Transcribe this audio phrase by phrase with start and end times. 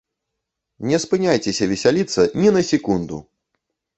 [0.91, 3.23] Не спыняйцеся весяліцца ні на секунду!